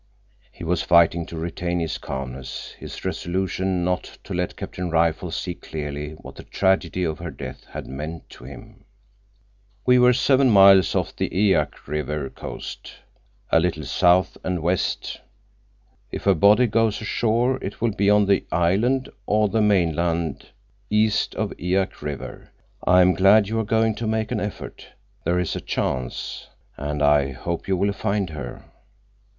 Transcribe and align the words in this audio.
He 0.51 0.63
was 0.63 0.81
fighting 0.81 1.27
to 1.27 1.37
retain 1.37 1.79
his 1.79 1.99
calmness, 1.99 2.71
his 2.79 3.05
resolution 3.05 3.83
not 3.83 4.17
to 4.23 4.33
let 4.33 4.55
Captain 4.55 4.89
Rifle 4.89 5.29
see 5.29 5.53
clearly 5.53 6.13
what 6.13 6.33
the 6.37 6.43
tragedy 6.43 7.03
of 7.03 7.19
her 7.19 7.29
death 7.29 7.65
had 7.65 7.85
meant 7.85 8.27
to 8.31 8.43
him. 8.45 8.83
"We 9.85 9.99
were 9.99 10.13
seven 10.13 10.49
miles 10.49 10.95
off 10.95 11.15
the 11.15 11.29
Eyak 11.29 11.87
River 11.87 12.31
coast, 12.31 12.93
a 13.51 13.59
little 13.59 13.83
south 13.83 14.37
and 14.43 14.63
west. 14.63 15.21
If 16.11 16.23
her 16.23 16.33
body 16.33 16.65
goes 16.65 16.99
ashore, 16.99 17.59
it 17.61 17.79
will 17.79 17.91
be 17.93 18.09
on 18.09 18.25
the 18.25 18.43
island, 18.51 19.07
or 19.27 19.49
the 19.49 19.61
mainland 19.61 20.47
east 20.89 21.35
of 21.35 21.53
Eyak 21.59 22.01
River. 22.01 22.49
I 22.83 23.01
am 23.01 23.13
glad 23.13 23.47
you 23.49 23.59
are 23.59 23.63
going 23.63 23.93
to 23.97 24.07
make 24.07 24.31
an 24.31 24.39
effort. 24.39 24.87
There 25.25 25.37
is 25.37 25.55
a 25.55 25.61
chance. 25.61 26.47
And 26.75 27.03
I 27.03 27.33
hope 27.33 27.67
you 27.67 27.77
will 27.77 27.93
find 27.93 28.31
her." 28.31 28.65